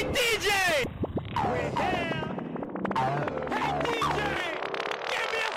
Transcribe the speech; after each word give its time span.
Hey 0.00 0.06
DJ! 0.06 0.48
We're 1.44 1.68
here! 1.76 2.24
Hey 3.50 3.70
DJ! 3.84 4.18
Give 5.10 5.28
me 5.30 5.40
a 5.44 5.52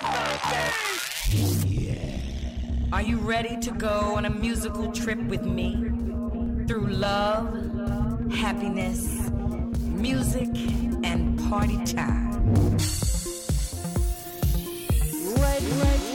something! 1.32 1.80
Are 2.92 3.02
you 3.02 3.20
ready 3.20 3.56
to 3.62 3.72
go 3.72 4.16
on 4.18 4.26
a 4.26 4.30
musical 4.30 4.92
trip 4.92 5.20
with 5.30 5.46
me? 5.46 5.76
Through 6.68 6.88
love, 6.88 7.54
happiness, 8.34 9.30
music, 9.80 10.50
and 11.06 11.40
party 11.48 11.82
time. 11.86 12.44
Right, 15.38 15.64
right, 15.80 16.13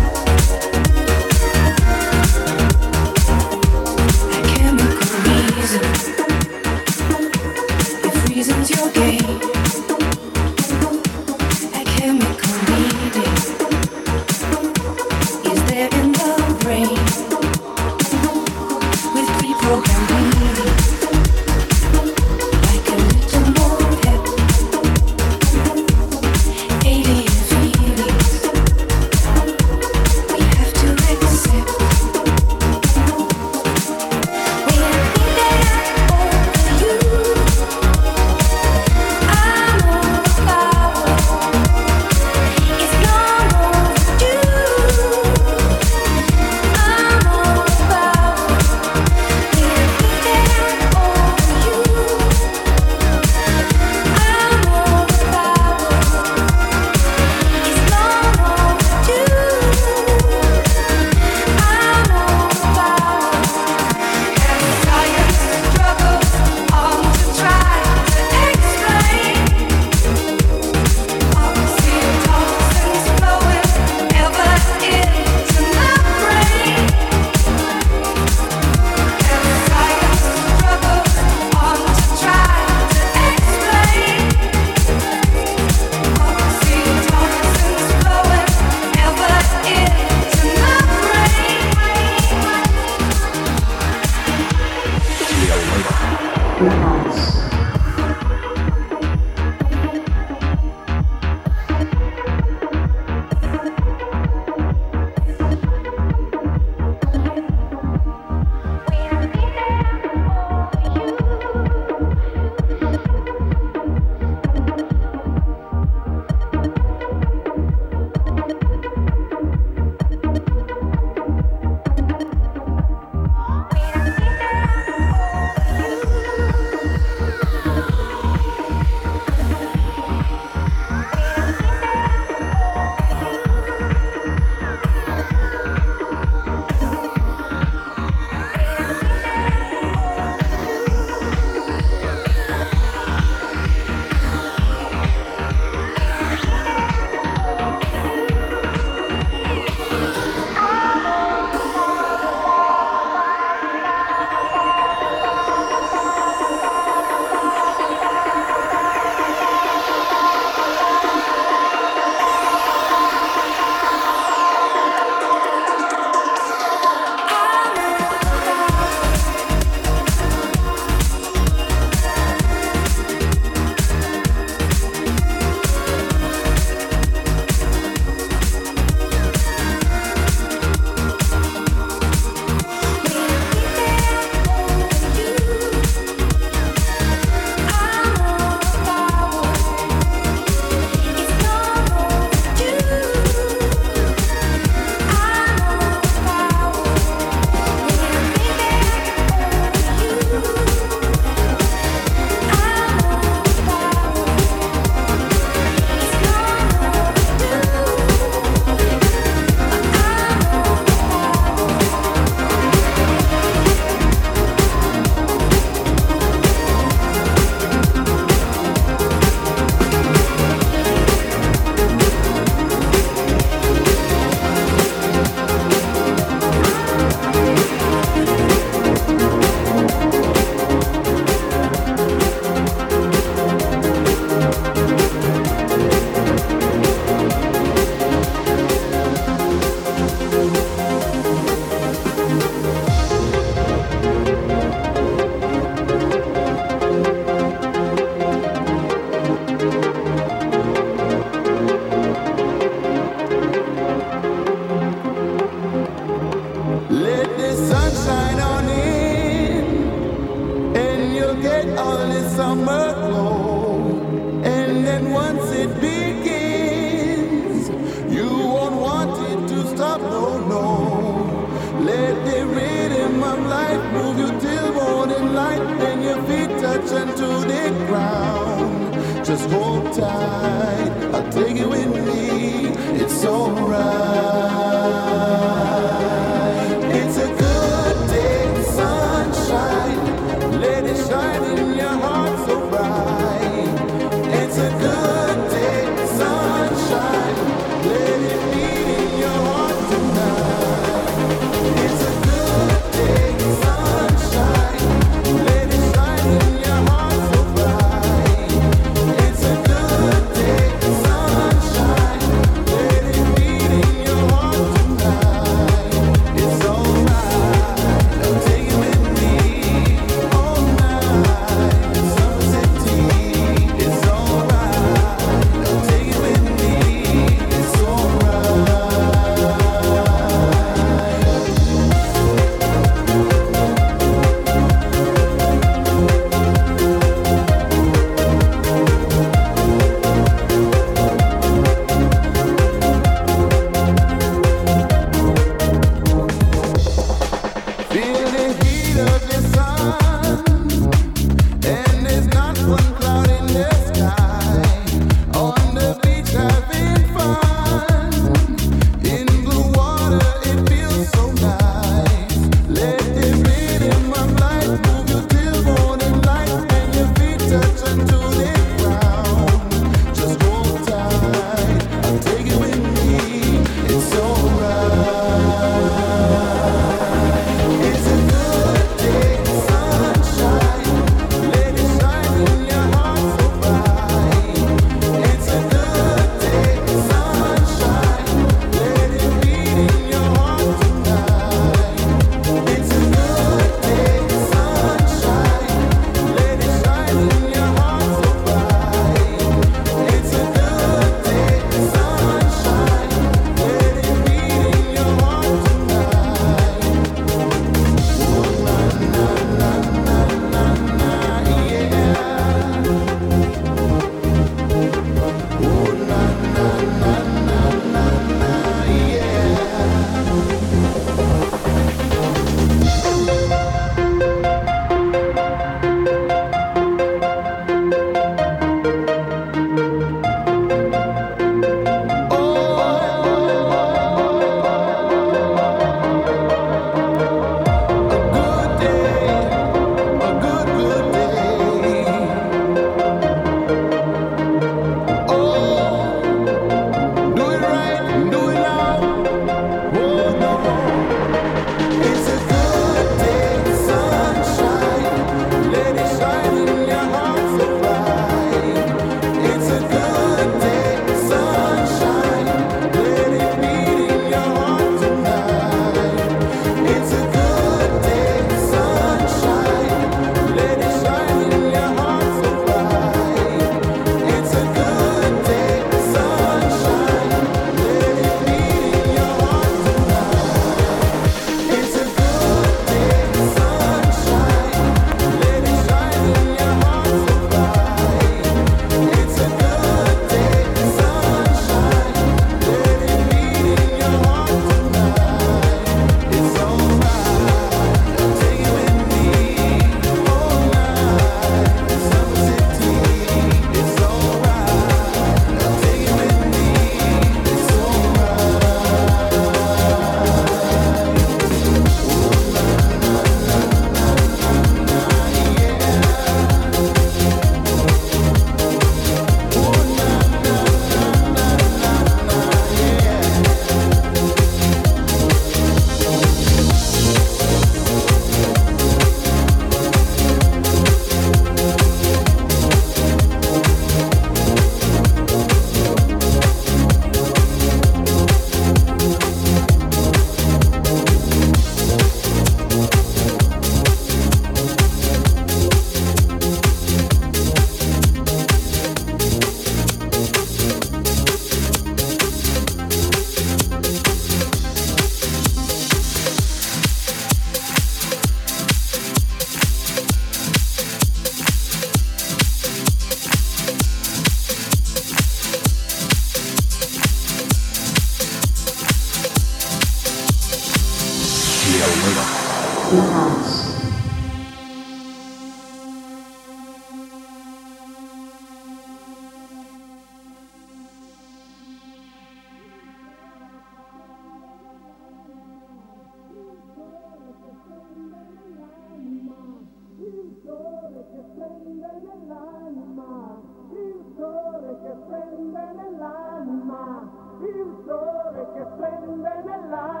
sole 594.31 594.77
che 594.81 594.93
splende 595.03 595.63
nell'anima, 595.75 597.09
il 597.39 597.75
sole 597.85 598.47
che 598.53 598.65
splende 598.73 599.29
nell'anima. 599.43 600.00